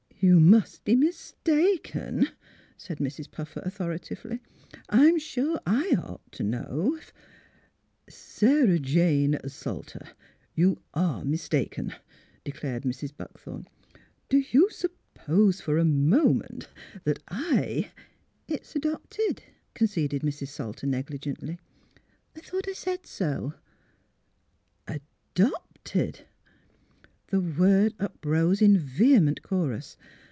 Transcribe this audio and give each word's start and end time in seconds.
"You 0.31 0.39
must 0.39 0.85
be 0.85 0.95
mistaken," 0.95 2.27
said 2.77 2.99
Mrs. 2.99 3.31
Puffer, 3.31 3.59
authoritatively. 3.65 4.39
"I'm 4.87 5.17
sure 5.17 5.59
I 5.65 5.95
ought 5.97 6.31
to 6.33 6.43
know, 6.43 6.95
if 6.95 7.11
""Sarah 8.07 8.77
Jane 8.77 9.39
Salter, 9.47 10.09
you 10.53 10.79
are 10.93 11.25
mistaken," 11.25 11.87
de 12.45 12.51
302 12.51 12.51
THE 12.51 12.51
HEART 12.51 12.55
OF 12.55 12.61
PHILURA 12.61 12.61
clared 12.61 12.83
Mrs. 12.83 13.17
Buckthorn.'' 13.63 13.67
Do 14.29 14.45
you 14.51 14.69
suppose 14.69 15.59
for 15.59 15.79
a 15.79 15.83
moment 15.85 16.69
that 17.03 17.23
I 17.27 17.89
""It's 18.47 18.75
adopted," 18.75 19.41
conceded 19.73 20.21
Mrs. 20.21 20.49
Salter, 20.49 20.85
negli 20.85 21.17
gently." 21.17 21.57
I 22.35 22.41
thought 22.41 22.67
I 22.69 22.73
said 22.73 23.07
so." 23.07 23.55
"Adopted!" 24.87 26.27
The 27.31 27.39
word 27.39 27.93
uprose 27.97 28.61
in 28.61 28.77
vehement 28.77 29.41
chorus. 29.41 29.95